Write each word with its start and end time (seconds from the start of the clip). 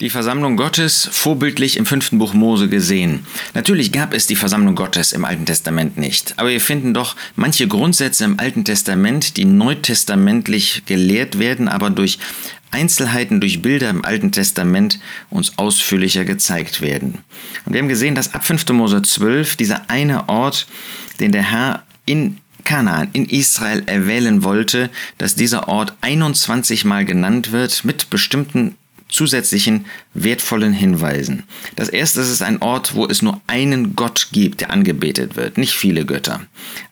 die 0.00 0.10
Versammlung 0.10 0.56
Gottes 0.56 1.08
vorbildlich 1.10 1.76
im 1.76 1.84
fünften 1.84 2.18
Buch 2.18 2.32
Mose 2.32 2.68
gesehen. 2.68 3.26
Natürlich 3.54 3.90
gab 3.90 4.14
es 4.14 4.28
die 4.28 4.36
Versammlung 4.36 4.76
Gottes 4.76 5.12
im 5.12 5.24
Alten 5.24 5.44
Testament 5.44 5.96
nicht, 5.96 6.34
aber 6.36 6.50
wir 6.50 6.60
finden 6.60 6.94
doch 6.94 7.16
manche 7.34 7.66
Grundsätze 7.66 8.24
im 8.24 8.38
Alten 8.38 8.64
Testament, 8.64 9.36
die 9.36 9.44
neutestamentlich 9.44 10.84
gelehrt 10.86 11.40
werden, 11.40 11.66
aber 11.68 11.90
durch 11.90 12.18
Einzelheiten 12.70 13.40
durch 13.40 13.62
Bilder 13.62 13.90
im 13.90 14.04
Alten 14.04 14.30
Testament 14.30 15.00
uns 15.30 15.58
ausführlicher 15.58 16.24
gezeigt 16.24 16.80
werden. 16.80 17.18
Und 17.64 17.72
wir 17.72 17.80
haben 17.80 17.88
gesehen, 17.88 18.14
dass 18.14 18.34
ab 18.34 18.46
5. 18.46 18.68
Mose 18.68 19.02
12 19.02 19.56
dieser 19.56 19.90
eine 19.90 20.28
Ort, 20.28 20.66
den 21.18 21.32
der 21.32 21.50
Herr 21.50 21.82
in 22.04 22.38
Kanaan, 22.64 23.08
in 23.14 23.24
Israel 23.24 23.82
erwählen 23.86 24.44
wollte, 24.44 24.90
dass 25.16 25.34
dieser 25.34 25.68
Ort 25.68 25.94
21 26.02 26.84
Mal 26.84 27.04
genannt 27.06 27.50
wird 27.50 27.84
mit 27.84 28.10
bestimmten 28.10 28.76
zusätzlichen 29.08 29.86
wertvollen 30.14 30.72
Hinweisen. 30.72 31.44
Das 31.76 31.88
erste 31.88 32.20
ist 32.20 32.42
ein 32.42 32.60
Ort, 32.62 32.94
wo 32.94 33.06
es 33.06 33.22
nur 33.22 33.40
einen 33.46 33.96
Gott 33.96 34.28
gibt, 34.32 34.60
der 34.60 34.70
angebetet 34.70 35.36
wird, 35.36 35.58
nicht 35.58 35.72
viele 35.72 36.04
Götter. 36.04 36.40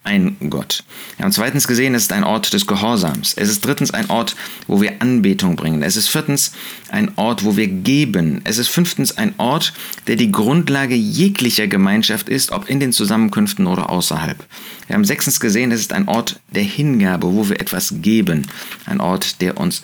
Ein 0.04 0.36
Gott. 0.50 0.84
Wir 1.16 1.24
haben 1.24 1.32
zweitens 1.32 1.66
gesehen, 1.66 1.94
es 1.94 2.04
ist 2.04 2.12
ein 2.12 2.24
Ort 2.24 2.52
des 2.52 2.66
Gehorsams. 2.66 3.34
Es 3.36 3.48
ist 3.48 3.64
drittens 3.64 3.90
ein 3.92 4.08
Ort, 4.08 4.36
wo 4.66 4.80
wir 4.80 5.00
Anbetung 5.00 5.56
bringen. 5.56 5.82
Es 5.82 5.96
ist 5.96 6.08
viertens 6.08 6.52
ein 6.90 7.10
Ort, 7.16 7.44
wo 7.44 7.56
wir 7.56 7.66
geben. 7.66 8.40
Es 8.44 8.58
ist 8.58 8.68
fünftens 8.68 9.16
ein 9.18 9.34
Ort, 9.38 9.72
der 10.06 10.16
die 10.16 10.30
Grundlage 10.30 10.94
jeglicher 10.94 11.66
Gemeinschaft 11.66 12.28
ist, 12.28 12.52
ob 12.52 12.68
in 12.68 12.80
den 12.80 12.92
Zusammenkünften 12.92 13.66
oder 13.66 13.90
außerhalb. 13.90 14.44
Wir 14.86 14.94
haben 14.94 15.04
sechstens 15.04 15.40
gesehen, 15.40 15.72
es 15.72 15.80
ist 15.80 15.92
ein 15.92 16.08
Ort 16.08 16.38
der 16.54 16.62
Hingabe, 16.62 17.32
wo 17.32 17.48
wir 17.48 17.60
etwas 17.60 17.94
geben. 18.00 18.46
Ein 18.86 19.00
Ort, 19.00 19.40
der 19.40 19.58
uns 19.58 19.82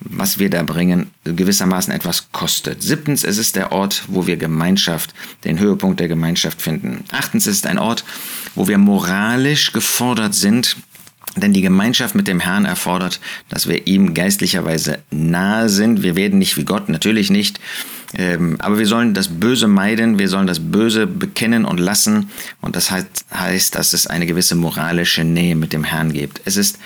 was 0.00 0.38
wir 0.38 0.50
da 0.50 0.62
bringen, 0.62 1.10
gewissermaßen 1.24 1.92
etwas 1.92 2.30
kostet. 2.32 2.82
Siebtens, 2.82 3.24
es 3.24 3.38
ist 3.38 3.56
der 3.56 3.72
Ort, 3.72 4.04
wo 4.08 4.26
wir 4.26 4.36
Gemeinschaft, 4.36 5.14
den 5.44 5.58
Höhepunkt 5.58 6.00
der 6.00 6.08
Gemeinschaft 6.08 6.62
finden. 6.62 7.04
Achtens, 7.10 7.46
es 7.46 7.56
ist 7.56 7.66
ein 7.66 7.78
Ort, 7.78 8.04
wo 8.54 8.68
wir 8.68 8.78
moralisch 8.78 9.72
gefordert 9.72 10.34
sind, 10.34 10.76
denn 11.36 11.52
die 11.52 11.62
Gemeinschaft 11.62 12.14
mit 12.14 12.28
dem 12.28 12.40
Herrn 12.40 12.64
erfordert, 12.64 13.20
dass 13.48 13.68
wir 13.68 13.86
ihm 13.86 14.14
geistlicherweise 14.14 14.98
nahe 15.10 15.68
sind. 15.68 16.02
Wir 16.02 16.16
werden 16.16 16.38
nicht 16.38 16.56
wie 16.56 16.64
Gott, 16.64 16.88
natürlich 16.88 17.30
nicht. 17.30 17.60
Ähm, 18.14 18.56
aber 18.60 18.78
wir 18.78 18.86
sollen 18.86 19.14
das 19.14 19.28
Böse 19.28 19.68
meiden, 19.68 20.18
wir 20.18 20.28
sollen 20.28 20.46
das 20.46 20.60
Böse 20.60 21.06
bekennen 21.06 21.64
und 21.64 21.78
lassen. 21.78 22.30
Und 22.60 22.74
das 22.74 22.90
heißt, 22.90 23.74
dass 23.74 23.92
es 23.92 24.06
eine 24.06 24.26
gewisse 24.26 24.54
moralische 24.54 25.24
Nähe 25.24 25.54
mit 25.54 25.72
dem 25.72 25.84
Herrn 25.84 26.12
gibt. 26.12 26.40
Es 26.44 26.56
ist 26.56 26.78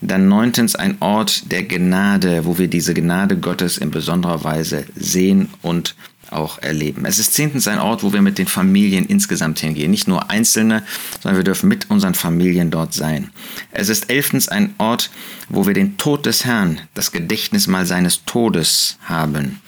dann 0.00 0.28
neuntens 0.28 0.74
ein 0.76 0.96
Ort 1.00 1.50
der 1.50 1.64
Gnade, 1.64 2.44
wo 2.44 2.58
wir 2.58 2.68
diese 2.68 2.94
Gnade 2.94 3.36
Gottes 3.36 3.78
in 3.78 3.90
besonderer 3.90 4.44
Weise 4.44 4.84
sehen 4.94 5.48
und 5.62 5.96
auch 6.30 6.58
erleben. 6.58 7.04
Es 7.06 7.18
ist 7.18 7.34
zehntens 7.34 7.66
ein 7.68 7.78
Ort, 7.78 8.02
wo 8.02 8.12
wir 8.12 8.22
mit 8.22 8.38
den 8.38 8.46
Familien 8.46 9.06
insgesamt 9.06 9.60
hingehen. 9.60 9.90
Nicht 9.90 10.08
nur 10.08 10.30
Einzelne, 10.30 10.82
sondern 11.20 11.38
wir 11.38 11.44
dürfen 11.44 11.68
mit 11.68 11.90
unseren 11.90 12.14
Familien 12.14 12.70
dort 12.70 12.92
sein. 12.92 13.30
Es 13.70 13.88
ist 13.88 14.10
elftens 14.10 14.48
ein 14.48 14.74
Ort, 14.78 15.10
wo 15.48 15.66
wir 15.66 15.74
den 15.74 15.96
Tod 15.96 16.26
des 16.26 16.44
Herrn, 16.44 16.80
das 16.94 17.12
Gedächtnis 17.12 17.66
mal 17.66 17.86
seines 17.86 18.24
Todes 18.24 18.98
haben. 19.04 19.60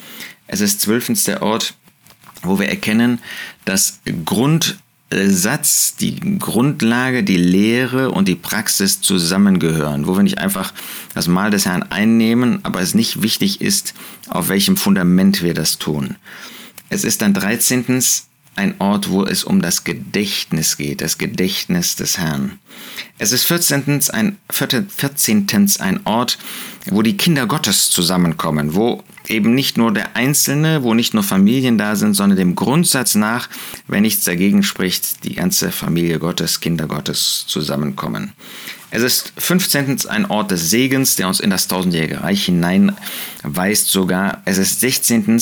Es 0.47 0.61
ist 0.61 0.81
zwölftens 0.81 1.25
der 1.25 1.43
Ort, 1.43 1.75
wo 2.43 2.59
wir 2.59 2.69
erkennen, 2.69 3.21
dass 3.65 4.01
Grund 4.25 4.79
Satz, 5.13 5.97
die 5.97 6.39
Grundlage, 6.39 7.25
die 7.25 7.37
Lehre 7.37 8.13
und 8.13 8.29
die 8.29 8.37
Praxis 8.37 9.01
zusammengehören, 9.01 10.07
wo 10.07 10.17
wir 10.17 10.23
nicht 10.23 10.39
einfach 10.39 10.73
das 11.15 11.27
Mahl 11.27 11.51
des 11.51 11.67
Herrn 11.67 11.83
einnehmen, 11.83 12.61
aber 12.63 12.81
es 12.81 12.95
nicht 12.95 13.21
wichtig 13.21 13.61
ist, 13.61 13.95
auf 14.29 14.49
welchem 14.49 14.77
Fundament 14.77 15.43
wir 15.43 15.53
das 15.53 15.79
tun. 15.79 16.15
Es 16.91 17.03
ist 17.03 17.23
dann 17.23 17.35
13 17.35 17.85
ein 18.57 18.75
Ort, 18.79 19.11
wo 19.11 19.25
es 19.25 19.45
um 19.45 19.63
das 19.63 19.85
Gedächtnis 19.85 20.77
geht, 20.77 21.01
das 21.01 21.19
Gedächtnis 21.19 21.97
des 21.97 22.19
Herrn. 22.19 22.59
Es 23.19 23.33
ist 23.33 23.47
14. 23.47 24.01
ein, 24.13 24.39
14. 24.51 25.47
ein 25.79 26.01
Ort, 26.05 26.39
wo 26.87 27.03
die 27.03 27.17
Kinder 27.17 27.47
Gottes 27.47 27.91
zusammenkommen, 27.91 28.75
wo 28.75 29.03
eben 29.29 29.55
nicht 29.55 29.79
nur 29.79 29.93
der 29.93 30.17
Einzelne, 30.17 30.83
wo 30.83 30.95
nicht 30.95 31.15
nur 31.15 31.23
Familien 31.23 31.79
da 31.79 31.97
sind, 31.97 32.15
sondern 32.15 32.39
dem 32.39 32.55
Grundsatz 32.55 33.15
nach, 33.15 33.49
wenn 33.87 34.03
nichts 34.03 34.25
dagegen 34.25 34.63
spricht, 34.63 35.25
die 35.25 35.35
ganze 35.35 35.71
Familie 35.71 36.19
Gottes, 36.19 36.61
Kinder 36.61 36.87
Gottes 36.87 37.45
zusammenkommen. 37.47 38.33
Es 38.93 39.03
ist 39.03 39.33
15. 39.37 40.09
ein 40.09 40.27
Ort 40.27 40.51
des 40.51 40.69
Segens, 40.69 41.15
der 41.15 41.29
uns 41.29 41.39
in 41.39 41.51
das 41.51 41.69
tausendjährige 41.69 42.23
Reich 42.23 42.47
hineinweist 42.47 43.89
sogar. 43.89 44.43
Es 44.47 44.59
ist 44.59 44.81
16 44.81 45.41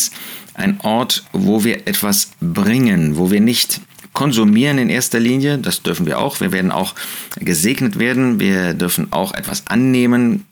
ein 0.58 0.80
Ort, 0.80 1.24
wo 1.32 1.64
wir 1.64 1.86
etwas 1.86 2.32
bringen, 2.41 3.16
wo 3.16 3.30
wir 3.30 3.41
nicht 3.41 3.80
konsumieren 4.12 4.78
in 4.78 4.91
erster 4.91 5.20
Linie, 5.20 5.58
das 5.58 5.82
dürfen 5.82 6.06
wir 6.06 6.19
auch. 6.19 6.41
Wir 6.41 6.52
werden 6.52 6.72
auch 6.72 6.94
gesegnet 7.38 7.98
werden, 7.98 8.41
wir 8.41 8.74
dürfen 8.74 9.12
auch 9.12 9.32
etwas 9.32 9.66
annehmen, 9.69 10.44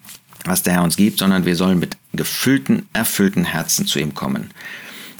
was 0.44 0.62
der 0.62 0.74
Herr 0.74 0.84
uns 0.84 0.96
gibt, 0.96 1.18
sondern 1.18 1.44
wir 1.44 1.56
sollen 1.56 1.78
mit 1.78 1.96
gefüllten, 2.12 2.86
erfüllten 2.92 3.44
Herzen 3.44 3.86
zu 3.86 3.98
ihm 3.98 4.14
kommen. 4.14 4.50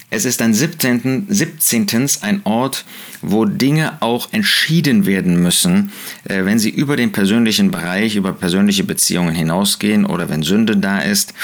Es 0.08 0.24
ist 0.24 0.40
ein 0.40 0.54
17. 0.54 1.26
17. 1.28 2.08
ein 2.20 2.40
Ort, 2.44 2.84
wo 3.22 3.44
Dinge 3.44 4.00
auch 4.00 4.32
entschieden 4.32 5.04
werden 5.04 5.42
müssen, 5.42 5.90
äh, 6.24 6.44
wenn 6.44 6.60
sie 6.60 6.70
über 6.70 6.96
den 6.96 7.10
persönlichen 7.10 7.70
Bereich, 7.70 8.14
über 8.14 8.32
persönliche 8.32 8.84
Beziehungen 8.84 9.34
hinausgehen 9.34 10.06
oder 10.06 10.28
wenn 10.28 10.42
Sünde 10.42 10.76
da 10.76 11.00
ist 11.00 11.34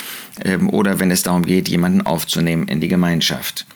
ähm, 0.44 0.70
oder 0.70 1.00
wenn 1.00 1.10
es 1.10 1.22
darum 1.22 1.44
geht, 1.44 1.68
jemanden 1.68 2.02
aufzunehmen 2.02 2.68
in 2.68 2.80
die 2.80 2.88
Gemeinschaft. 2.88 3.66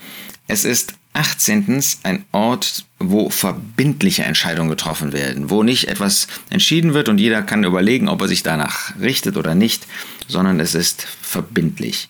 Es 0.47 0.65
ist 0.65 0.95
18. 1.15 1.83
ein 2.03 2.25
Ort, 2.31 2.85
wo 2.99 3.31
verbindliche 3.31 4.23
Entscheidungen 4.23 4.69
getroffen 4.69 5.13
werden, 5.13 5.51
wo 5.51 5.63
nicht 5.63 5.89
etwas 5.89 6.29
entschieden 6.51 6.95
wird 6.95 7.09
und 7.09 7.19
jeder 7.19 7.43
kann 7.43 7.65
überlegen, 7.65 8.09
ob 8.09 8.21
er 8.21 8.29
sich 8.29 8.43
danach 8.43 8.93
richtet 9.01 9.37
oder 9.37 9.55
nicht, 9.55 9.87
sondern 10.29 10.61
es 10.61 10.75
ist 10.75 11.07
verbindlich. 11.23 12.09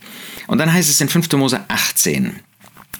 Und 0.48 0.58
dann 0.58 0.72
heißt 0.72 0.90
es 0.90 1.00
in 1.00 1.08
5. 1.08 1.32
Mose 1.32 1.64
18, 1.68 2.40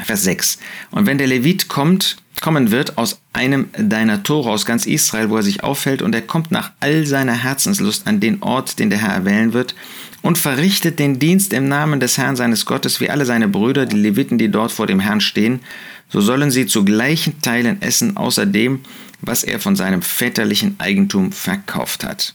Vers 0.04 0.24
6. 0.24 0.58
Und 0.90 1.06
wenn 1.06 1.18
der 1.18 1.26
Levit 1.26 1.68
kommt, 1.68 2.16
kommen 2.40 2.70
wird 2.70 2.98
aus 2.98 3.20
einem 3.32 3.68
deiner 3.78 4.22
Tore 4.22 4.50
aus 4.50 4.66
ganz 4.66 4.86
Israel, 4.86 5.30
wo 5.30 5.36
er 5.36 5.42
sich 5.42 5.62
aufhält, 5.62 6.02
und 6.02 6.14
er 6.14 6.22
kommt 6.22 6.50
nach 6.50 6.72
all 6.80 7.06
seiner 7.06 7.32
Herzenslust 7.32 8.06
an 8.06 8.20
den 8.20 8.42
Ort, 8.42 8.78
den 8.78 8.90
der 8.90 9.00
Herr 9.00 9.14
erwählen 9.14 9.52
wird, 9.52 9.74
und 10.22 10.38
verrichtet 10.38 10.98
den 10.98 11.18
Dienst 11.18 11.52
im 11.52 11.68
Namen 11.68 12.00
des 12.00 12.18
Herrn 12.18 12.36
seines 12.36 12.66
Gottes, 12.66 13.00
wie 13.00 13.10
alle 13.10 13.24
seine 13.24 13.48
Brüder, 13.48 13.86
die 13.86 13.96
Leviten, 13.96 14.38
die 14.38 14.50
dort 14.50 14.72
vor 14.72 14.86
dem 14.86 15.00
Herrn 15.00 15.20
stehen, 15.20 15.60
so 16.08 16.20
sollen 16.20 16.50
sie 16.50 16.66
zu 16.66 16.84
gleichen 16.84 17.40
Teilen 17.42 17.80
essen, 17.80 18.16
außer 18.16 18.44
dem, 18.44 18.80
was 19.20 19.44
er 19.44 19.60
von 19.60 19.76
seinem 19.76 20.02
väterlichen 20.02 20.76
Eigentum 20.78 21.32
verkauft 21.32 22.04
hat. 22.04 22.34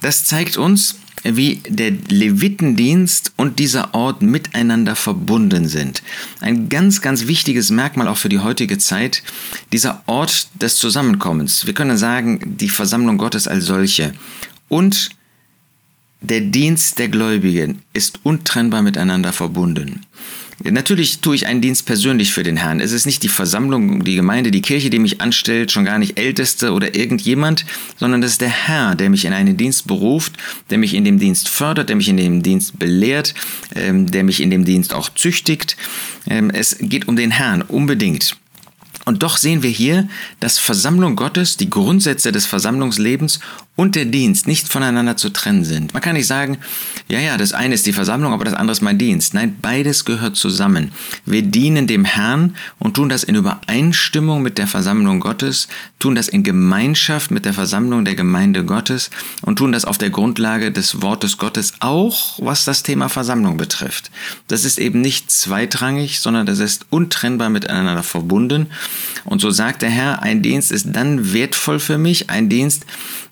Das 0.00 0.24
zeigt 0.24 0.56
uns, 0.56 0.96
wie 1.22 1.60
der 1.68 1.90
Levitendienst 1.90 3.32
und 3.36 3.58
dieser 3.58 3.94
Ort 3.94 4.22
miteinander 4.22 4.96
verbunden 4.96 5.68
sind. 5.68 6.02
Ein 6.40 6.68
ganz, 6.68 7.02
ganz 7.02 7.26
wichtiges 7.26 7.70
Merkmal 7.70 8.08
auch 8.08 8.16
für 8.16 8.28
die 8.28 8.38
heutige 8.38 8.78
Zeit, 8.78 9.22
dieser 9.72 10.02
Ort 10.06 10.48
des 10.60 10.76
Zusammenkommens. 10.76 11.66
Wir 11.66 11.74
können 11.74 11.98
sagen, 11.98 12.56
die 12.58 12.68
Versammlung 12.68 13.18
Gottes 13.18 13.48
als 13.48 13.66
solche 13.66 14.14
und 14.68 15.10
der 16.22 16.40
Dienst 16.40 16.98
der 16.98 17.08
Gläubigen 17.08 17.82
ist 17.92 18.20
untrennbar 18.24 18.82
miteinander 18.82 19.32
verbunden. 19.32 20.04
Natürlich 20.62 21.20
tue 21.20 21.34
ich 21.34 21.46
einen 21.46 21.62
Dienst 21.62 21.86
persönlich 21.86 22.32
für 22.32 22.42
den 22.42 22.58
Herrn. 22.58 22.80
Es 22.80 22.92
ist 22.92 23.06
nicht 23.06 23.22
die 23.22 23.28
Versammlung, 23.28 24.04
die 24.04 24.14
Gemeinde, 24.14 24.50
die 24.50 24.60
Kirche, 24.60 24.90
die 24.90 24.98
mich 24.98 25.20
anstellt, 25.20 25.72
schon 25.72 25.86
gar 25.86 25.98
nicht 25.98 26.18
Älteste 26.18 26.72
oder 26.72 26.94
irgendjemand, 26.94 27.64
sondern 27.96 28.22
es 28.22 28.32
ist 28.32 28.40
der 28.42 28.50
Herr, 28.50 28.94
der 28.94 29.08
mich 29.08 29.24
in 29.24 29.32
einen 29.32 29.56
Dienst 29.56 29.86
beruft, 29.86 30.34
der 30.68 30.76
mich 30.76 30.92
in 30.92 31.04
dem 31.04 31.18
Dienst 31.18 31.48
fördert, 31.48 31.88
der 31.88 31.96
mich 31.96 32.08
in 32.08 32.18
dem 32.18 32.42
Dienst 32.42 32.78
belehrt, 32.78 33.34
ähm, 33.74 34.10
der 34.10 34.22
mich 34.22 34.42
in 34.42 34.50
dem 34.50 34.66
Dienst 34.66 34.92
auch 34.92 35.08
züchtigt. 35.08 35.78
Ähm, 36.28 36.50
es 36.50 36.76
geht 36.78 37.08
um 37.08 37.16
den 37.16 37.30
Herrn 37.30 37.62
unbedingt. 37.62 38.36
Und 39.06 39.22
doch 39.22 39.38
sehen 39.38 39.62
wir 39.62 39.70
hier, 39.70 40.08
dass 40.40 40.58
Versammlung 40.58 41.16
Gottes, 41.16 41.56
die 41.56 41.70
Grundsätze 41.70 42.32
des 42.32 42.44
Versammlungslebens 42.46 43.40
und 43.76 43.94
der 43.94 44.04
Dienst 44.04 44.46
nicht 44.46 44.68
voneinander 44.68 45.16
zu 45.16 45.30
trennen 45.30 45.64
sind. 45.64 45.94
Man 45.94 46.02
kann 46.02 46.14
nicht 46.14 46.26
sagen, 46.26 46.58
ja, 47.08 47.18
ja, 47.18 47.38
das 47.38 47.54
eine 47.54 47.74
ist 47.74 47.86
die 47.86 47.94
Versammlung, 47.94 48.34
aber 48.34 48.44
das 48.44 48.52
andere 48.52 48.72
ist 48.72 48.82
mein 48.82 48.98
Dienst. 48.98 49.32
Nein, 49.32 49.56
beides 49.62 50.04
gehört 50.04 50.36
zusammen. 50.36 50.92
Wir 51.24 51.40
dienen 51.42 51.86
dem 51.86 52.04
Herrn 52.04 52.56
und 52.78 52.94
tun 52.94 53.08
das 53.08 53.24
in 53.24 53.36
Übereinstimmung 53.36 54.42
mit 54.42 54.58
der 54.58 54.66
Versammlung 54.66 55.20
Gottes, 55.20 55.68
tun 55.98 56.14
das 56.14 56.28
in 56.28 56.42
Gemeinschaft 56.42 57.30
mit 57.30 57.46
der 57.46 57.54
Versammlung 57.54 58.04
der 58.04 58.16
Gemeinde 58.16 58.64
Gottes 58.64 59.10
und 59.42 59.56
tun 59.56 59.72
das 59.72 59.86
auf 59.86 59.98
der 59.98 60.10
Grundlage 60.10 60.72
des 60.72 61.00
Wortes 61.00 61.38
Gottes, 61.38 61.72
auch 61.80 62.38
was 62.38 62.64
das 62.64 62.82
Thema 62.82 63.08
Versammlung 63.08 63.56
betrifft. 63.56 64.10
Das 64.48 64.64
ist 64.64 64.78
eben 64.78 65.00
nicht 65.00 65.30
zweitrangig, 65.30 66.20
sondern 66.20 66.44
das 66.44 66.58
ist 66.58 66.86
untrennbar 66.90 67.48
miteinander 67.48 68.02
verbunden. 68.02 68.66
Und 69.24 69.40
so 69.40 69.50
sagt 69.50 69.82
der 69.82 69.90
Herr, 69.90 70.22
ein 70.22 70.42
Dienst 70.42 70.70
ist 70.70 70.88
dann 70.92 71.32
wertvoll 71.32 71.78
für 71.78 71.98
mich, 71.98 72.30
ein 72.30 72.48
Dienst, 72.48 72.84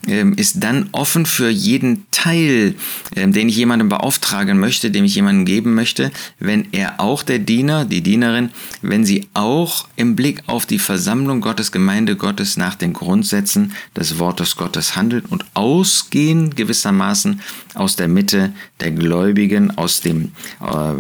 ähm, 0.07 0.28
ist 0.35 0.63
dann 0.63 0.89
offen 0.93 1.27
für 1.27 1.49
jeden 1.49 2.07
Teil, 2.11 2.75
ähm, 3.17 3.33
den 3.33 3.49
ich 3.49 3.57
jemandem 3.57 3.89
beauftragen 3.89 4.59
möchte, 4.59 4.91
dem 4.91 5.05
ich 5.05 5.15
jemandem 5.15 5.45
geben 5.45 5.75
möchte, 5.75 6.11
wenn 6.39 6.69
er 6.73 7.01
auch 7.01 7.23
der 7.23 7.39
Diener, 7.39 7.85
die 7.85 8.03
Dienerin, 8.03 8.51
wenn 8.83 9.05
sie 9.05 9.29
auch 9.35 9.89
im 9.97 10.17
Blick 10.17 10.43
auf 10.47 10.67
die 10.67 10.79
Versammlung 10.79 11.41
Gottes, 11.41 11.73
Gemeinde 11.73 12.17
Gottes 12.17 12.57
nach 12.57 12.75
den 12.75 12.93
Grundsätzen 12.93 13.73
des 13.97 14.19
Wortes 14.19 14.57
Gottes 14.57 14.97
handelt 14.97 15.31
und 15.31 15.45
ausgehen 15.55 16.55
gewissermaßen 16.55 17.41
aus 17.75 17.97
der 17.97 18.09
Mitte 18.09 18.53
der 18.81 18.93
Gläubigen, 18.93 19.77
aus 19.77 20.01
dem 20.01 20.33
äh, 20.61 20.95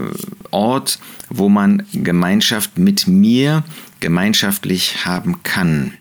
Ort, 0.51 0.99
wo 1.29 1.49
man 1.49 1.87
Gemeinschaft 1.93 2.79
mit 2.79 3.07
mir 3.07 3.65
gemeinschaftlich 4.01 5.05
haben 5.05 5.43
kann. 5.43 5.95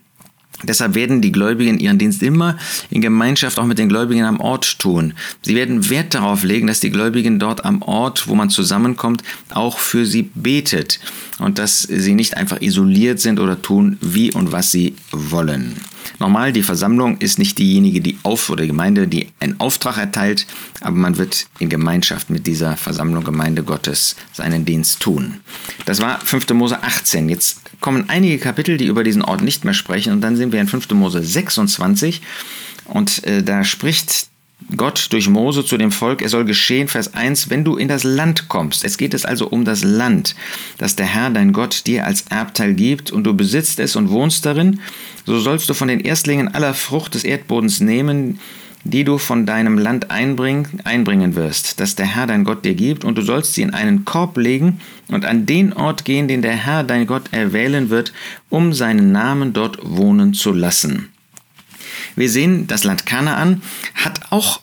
Deshalb 0.63 0.95
werden 0.95 1.21
die 1.21 1.31
Gläubigen 1.31 1.79
ihren 1.79 1.99
Dienst 1.99 2.23
immer 2.23 2.57
in 2.89 3.01
Gemeinschaft 3.01 3.59
auch 3.59 3.65
mit 3.65 3.77
den 3.77 3.89
Gläubigen 3.89 4.23
am 4.23 4.39
Ort 4.39 4.79
tun. 4.79 5.13
Sie 5.41 5.55
werden 5.55 5.89
Wert 5.89 6.15
darauf 6.15 6.43
legen, 6.43 6.67
dass 6.67 6.79
die 6.79 6.89
Gläubigen 6.89 7.37
dort 7.37 7.63
am 7.63 7.81
Ort, 7.83 8.27
wo 8.27 8.35
man 8.35 8.49
zusammenkommt, 8.49 9.23
auch 9.49 9.77
für 9.77 10.05
sie 10.05 10.29
betet 10.33 10.99
und 11.37 11.59
dass 11.59 11.81
sie 11.83 12.15
nicht 12.15 12.37
einfach 12.37 12.61
isoliert 12.61 13.19
sind 13.19 13.39
oder 13.39 13.61
tun, 13.61 13.97
wie 14.01 14.31
und 14.31 14.51
was 14.51 14.71
sie 14.71 14.95
wollen. 15.11 15.75
Normal, 16.19 16.51
die 16.53 16.63
Versammlung 16.63 17.17
ist 17.17 17.39
nicht 17.39 17.57
diejenige, 17.57 18.01
die 18.01 18.17
auf 18.23 18.49
oder 18.49 18.63
die 18.63 18.67
Gemeinde, 18.67 19.07
die 19.07 19.29
einen 19.39 19.59
Auftrag 19.59 19.97
erteilt, 19.97 20.47
aber 20.81 20.95
man 20.95 21.17
wird 21.17 21.47
in 21.59 21.69
Gemeinschaft 21.69 22.29
mit 22.29 22.47
dieser 22.47 22.77
Versammlung 22.77 23.23
Gemeinde 23.23 23.63
Gottes 23.63 24.15
seinen 24.33 24.65
Dienst 24.65 24.99
tun. 24.99 25.41
Das 25.85 26.01
war 26.01 26.19
5. 26.19 26.49
Mose 26.49 26.83
18. 26.83 27.29
Jetzt 27.29 27.61
kommen 27.79 28.05
einige 28.09 28.37
Kapitel, 28.37 28.77
die 28.77 28.87
über 28.87 29.03
diesen 29.03 29.21
Ort 29.21 29.41
nicht 29.41 29.65
mehr 29.65 29.73
sprechen 29.73 30.13
und 30.13 30.21
dann 30.21 30.35
sind 30.35 30.51
wir 30.51 30.61
in 30.61 30.67
5. 30.67 30.89
Mose 30.91 31.23
26 31.23 32.21
und 32.85 33.23
äh, 33.25 33.43
da 33.43 33.63
spricht 33.63 34.27
Gott 34.75 35.07
durch 35.11 35.29
Mose 35.29 35.63
zu 35.63 35.77
dem 35.77 35.91
Volk, 35.91 36.21
es 36.21 36.31
soll 36.31 36.43
geschehen, 36.43 36.87
Vers 36.87 37.13
1, 37.13 37.49
wenn 37.51 37.63
du 37.63 37.77
in 37.77 37.87
das 37.87 38.03
Land 38.03 38.49
kommst. 38.49 38.83
Es 38.83 38.97
geht 38.97 39.13
es 39.13 39.23
also 39.23 39.47
um 39.47 39.65
das 39.65 39.83
Land, 39.83 40.35
das 40.79 40.95
der 40.95 41.05
Herr, 41.05 41.29
dein 41.29 41.53
Gott, 41.53 41.85
dir 41.85 42.05
als 42.05 42.23
Erbteil 42.23 42.73
gibt 42.73 43.11
und 43.11 43.23
du 43.23 43.35
besitzt 43.35 43.79
es 43.79 43.95
und 43.95 44.09
wohnst 44.09 44.45
darin, 44.45 44.79
so 45.25 45.39
sollst 45.39 45.69
du 45.69 45.73
von 45.75 45.87
den 45.87 45.99
Erstlingen 45.99 46.53
aller 46.53 46.73
Frucht 46.73 47.13
des 47.13 47.23
Erdbodens 47.23 47.81
nehmen, 47.81 48.39
die 48.83 49.03
du 49.03 49.19
von 49.19 49.45
deinem 49.45 49.77
Land 49.77 50.09
einbring, 50.09 50.67
einbringen 50.83 51.35
wirst, 51.35 51.79
das 51.79 51.95
der 51.95 52.07
Herr 52.07 52.25
dein 52.25 52.43
Gott 52.43 52.65
dir 52.65 52.73
gibt, 52.73 53.05
und 53.05 53.17
du 53.17 53.21
sollst 53.21 53.53
sie 53.53 53.61
in 53.61 53.73
einen 53.73 54.05
Korb 54.05 54.37
legen 54.37 54.79
und 55.07 55.23
an 55.23 55.45
den 55.45 55.73
Ort 55.73 56.03
gehen, 56.03 56.27
den 56.27 56.41
der 56.41 56.55
Herr 56.55 56.83
dein 56.83 57.05
Gott 57.05 57.31
erwählen 57.31 57.89
wird, 57.89 58.11
um 58.49 58.73
seinen 58.73 59.11
Namen 59.11 59.53
dort 59.53 59.77
wohnen 59.83 60.33
zu 60.33 60.51
lassen. 60.51 61.09
Wir 62.17 62.29
sehen, 62.29 62.67
das 62.67 62.83
Land 62.83 63.05
Kanaan 63.05 63.61
hat 63.95 64.31
auch 64.31 64.59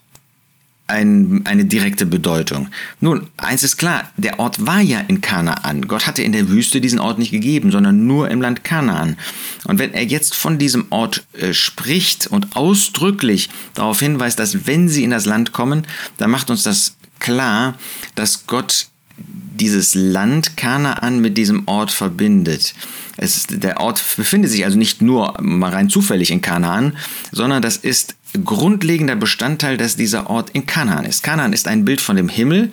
ein, 0.87 1.43
eine 1.47 1.65
direkte 1.65 2.05
Bedeutung. 2.05 2.69
Nun, 3.01 3.29
eins 3.39 3.62
ist 3.62 3.79
klar, 3.79 4.11
der 4.19 4.39
Ort 4.39 4.67
war 4.67 4.81
ja 4.81 5.01
in 5.01 5.23
Kanaan. 5.23 5.89
Gott 5.89 6.06
hatte 6.06 6.23
in 6.23 6.33
der 6.33 6.51
Wüste 6.51 6.81
diesen 6.81 7.01
Ort 7.01 7.19
nicht 7.19 7.31
gegeben, 7.31 7.71
sondern 7.71 8.06
nur 8.06 8.31
im 8.31 8.43
Land 8.43 8.65
Kanaan. 8.65 9.17
Und 9.65 9.79
wenn 9.79 9.95
er 9.95 10.05
jetzt 10.05 10.35
von 10.35 10.59
diesem 10.59 10.87
Ort 10.91 11.25
äh, 11.33 11.55
spricht 11.55 12.27
und 12.27 12.55
ausdrücklich 12.55 13.49
darauf 13.73 14.01
hinweist, 14.01 14.39
dass 14.39 14.67
wenn 14.67 14.89
sie 14.89 15.05
in 15.05 15.11
das 15.11 15.25
Land 15.25 15.53
kommen, 15.53 15.87
dann 16.19 16.31
macht 16.31 16.51
uns 16.51 16.65
das 16.65 16.97
klar, 17.19 17.79
dass 18.15 18.47
Gott 18.47 18.89
dieses 19.17 19.95
Land 19.95 20.57
Kanaan 20.57 21.21
mit 21.21 21.39
diesem 21.39 21.67
Ort 21.67 21.93
verbindet. 21.93 22.75
Es, 23.17 23.47
der 23.47 23.81
Ort 23.81 24.05
befindet 24.17 24.51
sich 24.51 24.65
also 24.65 24.77
nicht 24.77 25.01
nur 25.01 25.41
mal 25.41 25.71
rein 25.71 25.89
zufällig 25.89 26.31
in 26.31 26.41
Kanaan, 26.41 26.97
sondern 27.31 27.63
das 27.63 27.77
ist 27.77 28.17
grundlegender 28.43 29.15
Bestandteil, 29.15 29.77
dass 29.77 29.97
dieser 29.97 30.29
Ort 30.29 30.51
in 30.51 30.67
Kanaan 30.67 31.05
ist. 31.05 31.23
Kanaan 31.23 31.53
ist 31.53 31.69
ein 31.69 31.85
Bild 31.85 32.01
von 32.01 32.17
dem 32.17 32.29
Himmel, 32.29 32.71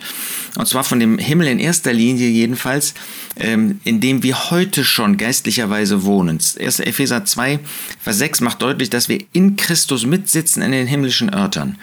und 0.56 0.66
zwar 0.66 0.82
von 0.82 0.98
dem 0.98 1.18
Himmel 1.18 1.46
in 1.46 1.58
erster 1.60 1.92
Linie 1.92 2.28
jedenfalls, 2.28 2.94
ähm, 3.36 3.80
in 3.84 4.00
dem 4.00 4.22
wir 4.22 4.50
heute 4.50 4.84
schon 4.84 5.16
geistlicherweise 5.16 6.04
wohnen. 6.04 6.38
1. 6.38 6.80
Epheser 6.80 7.24
2, 7.24 7.60
Vers 8.00 8.18
6 8.18 8.40
macht 8.40 8.60
deutlich, 8.60 8.90
dass 8.90 9.08
wir 9.08 9.24
in 9.32 9.56
Christus 9.56 10.04
mitsitzen 10.04 10.62
in 10.62 10.72
den 10.72 10.86
himmlischen 10.86 11.32
Örtern. 11.32 11.78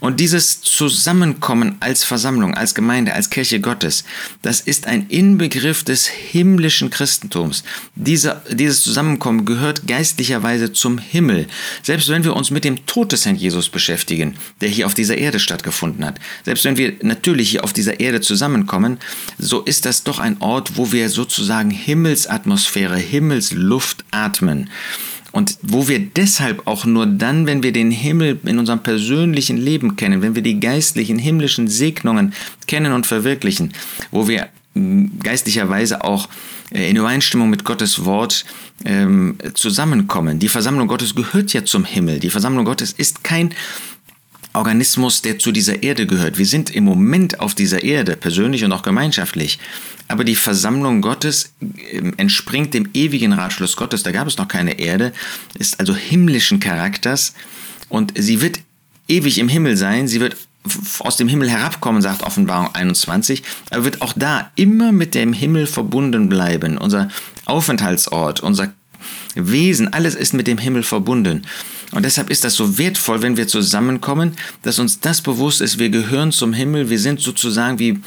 Und 0.00 0.20
dieses 0.20 0.60
Zusammenkommen 0.60 1.76
als 1.80 2.04
Versammlung, 2.04 2.54
als 2.54 2.74
Gemeinde, 2.74 3.14
als 3.14 3.30
Kirche 3.30 3.60
Gottes, 3.60 4.04
das 4.42 4.60
ist 4.60 4.86
ein 4.86 5.06
Inbegriff 5.08 5.82
des 5.82 6.06
himmlischen 6.06 6.90
Christentums. 6.90 7.64
Dieser, 7.94 8.42
dieses 8.50 8.82
Zusammenkommen 8.82 9.44
gehört 9.44 9.86
geistlicherweise 9.86 10.72
zum 10.72 10.98
Himmel. 10.98 11.48
Selbst 11.82 12.08
wenn 12.08 12.24
wir 12.24 12.36
uns 12.36 12.50
mit 12.50 12.64
dem 12.64 12.86
Tod 12.86 13.12
des 13.18 13.26
Herrn 13.26 13.36
Jesus 13.36 13.68
beschäftigen, 13.68 14.34
der 14.60 14.68
hier 14.68 14.86
auf 14.86 14.94
dieser 14.94 15.18
Erde 15.18 15.40
stattgefunden 15.40 16.04
hat, 16.04 16.20
selbst 16.44 16.64
wenn 16.64 16.76
wir 16.76 16.94
natürlich 17.02 17.50
hier 17.50 17.64
auf 17.64 17.72
dieser 17.72 18.00
Erde 18.00 18.20
zusammenkommen, 18.20 18.98
so 19.38 19.60
ist 19.62 19.84
das 19.84 20.04
doch 20.04 20.18
ein 20.18 20.40
Ort, 20.40 20.76
wo 20.76 20.92
wir 20.92 21.08
sozusagen 21.08 21.70
Himmelsatmosphäre, 21.70 22.96
Himmelsluft 22.96 24.04
atmen. 24.10 24.70
Und 25.30 25.58
wo 25.60 25.88
wir 25.88 26.00
deshalb 26.00 26.66
auch 26.66 26.86
nur 26.86 27.06
dann, 27.06 27.46
wenn 27.46 27.62
wir 27.62 27.72
den 27.72 27.90
Himmel 27.90 28.40
in 28.46 28.58
unserem 28.58 28.82
persönlichen 28.82 29.58
Leben 29.58 29.94
kennen, 29.96 30.22
wenn 30.22 30.34
wir 30.34 30.42
die 30.42 30.58
geistlichen 30.58 31.18
himmlischen 31.18 31.68
Segnungen 31.68 32.32
kennen 32.66 32.92
und 32.92 33.06
verwirklichen, 33.06 33.74
wo 34.10 34.26
wir 34.26 34.48
geistlicherweise 35.22 36.02
auch 36.02 36.28
in 36.70 36.96
Übereinstimmung 36.96 37.50
mit 37.50 37.64
Gottes 37.64 38.04
Wort 38.04 38.44
ähm, 38.84 39.38
zusammenkommen. 39.54 40.38
Die 40.38 40.48
Versammlung 40.48 40.88
Gottes 40.88 41.14
gehört 41.14 41.52
ja 41.52 41.64
zum 41.64 41.84
Himmel. 41.84 42.20
Die 42.20 42.30
Versammlung 42.30 42.64
Gottes 42.64 42.92
ist 42.92 43.24
kein 43.24 43.54
Organismus, 44.54 45.22
der 45.22 45.38
zu 45.38 45.52
dieser 45.52 45.82
Erde 45.82 46.06
gehört. 46.06 46.38
Wir 46.38 46.46
sind 46.46 46.70
im 46.70 46.84
Moment 46.84 47.40
auf 47.40 47.54
dieser 47.54 47.82
Erde, 47.82 48.16
persönlich 48.16 48.64
und 48.64 48.72
auch 48.72 48.82
gemeinschaftlich. 48.82 49.58
Aber 50.08 50.24
die 50.24 50.34
Versammlung 50.34 51.02
Gottes 51.02 51.52
ähm, 51.92 52.14
entspringt 52.16 52.74
dem 52.74 52.88
ewigen 52.94 53.32
Ratschluss 53.32 53.76
Gottes. 53.76 54.02
Da 54.02 54.10
gab 54.10 54.26
es 54.26 54.38
noch 54.38 54.48
keine 54.48 54.78
Erde, 54.78 55.12
ist 55.58 55.78
also 55.80 55.94
himmlischen 55.94 56.60
Charakters 56.60 57.34
und 57.88 58.12
sie 58.16 58.40
wird 58.40 58.60
ewig 59.06 59.38
im 59.38 59.48
Himmel 59.48 59.76
sein. 59.76 60.08
Sie 60.08 60.20
wird 60.20 60.36
aus 61.00 61.16
dem 61.16 61.28
Himmel 61.28 61.50
herabkommen, 61.50 62.02
sagt 62.02 62.22
Offenbarung 62.22 62.74
21, 62.74 63.42
aber 63.70 63.84
wird 63.84 64.02
auch 64.02 64.12
da 64.14 64.50
immer 64.54 64.92
mit 64.92 65.14
dem 65.14 65.32
Himmel 65.32 65.66
verbunden 65.66 66.28
bleiben. 66.28 66.78
Unser 66.78 67.08
Aufenthaltsort, 67.44 68.40
unser 68.40 68.72
Wesen, 69.34 69.92
alles 69.92 70.14
ist 70.14 70.34
mit 70.34 70.46
dem 70.46 70.58
Himmel 70.58 70.82
verbunden. 70.82 71.42
Und 71.92 72.04
deshalb 72.04 72.28
ist 72.28 72.44
das 72.44 72.54
so 72.54 72.76
wertvoll, 72.76 73.22
wenn 73.22 73.36
wir 73.36 73.48
zusammenkommen, 73.48 74.32
dass 74.62 74.78
uns 74.78 75.00
das 75.00 75.22
bewusst 75.22 75.60
ist, 75.60 75.78
wir 75.78 75.88
gehören 75.88 76.32
zum 76.32 76.52
Himmel, 76.52 76.90
wir 76.90 76.98
sind 76.98 77.20
sozusagen 77.20 77.78
wie 77.78 78.00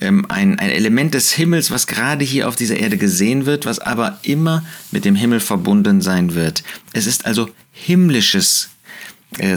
ähm, 0.00 0.26
ein, 0.28 0.58
ein 0.58 0.70
Element 0.70 1.14
des 1.14 1.32
Himmels, 1.32 1.70
was 1.70 1.86
gerade 1.86 2.24
hier 2.24 2.48
auf 2.48 2.56
dieser 2.56 2.78
Erde 2.78 2.96
gesehen 2.96 3.46
wird, 3.46 3.64
was 3.64 3.78
aber 3.78 4.18
immer 4.22 4.64
mit 4.90 5.04
dem 5.04 5.14
Himmel 5.14 5.40
verbunden 5.40 6.00
sein 6.00 6.34
wird. 6.34 6.64
Es 6.92 7.06
ist 7.06 7.26
also 7.26 7.48
himmlisches 7.70 8.70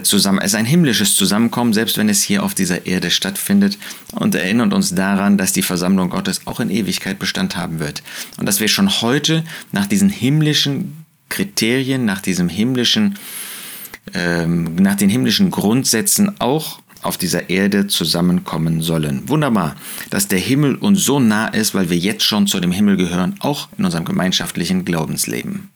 zusammen, 0.03 0.39
es 0.39 0.51
ist 0.51 0.55
ein 0.55 0.65
himmlisches 0.65 1.15
Zusammenkommen, 1.15 1.73
selbst 1.73 1.97
wenn 1.97 2.09
es 2.09 2.21
hier 2.21 2.43
auf 2.43 2.53
dieser 2.53 2.85
Erde 2.85 3.09
stattfindet 3.09 3.77
und 4.11 4.35
erinnert 4.35 4.73
uns 4.73 4.93
daran, 4.93 5.37
dass 5.37 5.53
die 5.53 5.61
Versammlung 5.61 6.09
Gottes 6.09 6.41
auch 6.45 6.59
in 6.59 6.69
Ewigkeit 6.69 7.19
Bestand 7.19 7.55
haben 7.55 7.79
wird 7.79 8.03
und 8.37 8.45
dass 8.45 8.59
wir 8.59 8.67
schon 8.67 9.01
heute 9.01 9.43
nach 9.71 9.87
diesen 9.87 10.09
himmlischen 10.09 11.05
Kriterien, 11.29 12.05
nach 12.05 12.21
diesem 12.21 12.49
himmlischen, 12.49 13.17
ähm, 14.13 14.75
nach 14.75 14.95
den 14.95 15.09
himmlischen 15.09 15.49
Grundsätzen 15.49 16.39
auch 16.39 16.79
auf 17.01 17.17
dieser 17.17 17.49
Erde 17.49 17.87
zusammenkommen 17.87 18.81
sollen. 18.81 19.27
Wunderbar, 19.27 19.75
dass 20.09 20.27
der 20.27 20.39
Himmel 20.39 20.75
uns 20.75 21.03
so 21.03 21.19
nah 21.19 21.47
ist, 21.47 21.73
weil 21.73 21.89
wir 21.89 21.97
jetzt 21.97 22.23
schon 22.23 22.45
zu 22.45 22.59
dem 22.59 22.71
Himmel 22.71 22.97
gehören, 22.97 23.35
auch 23.39 23.69
in 23.77 23.85
unserem 23.85 24.05
gemeinschaftlichen 24.05 24.85
Glaubensleben. 24.85 25.69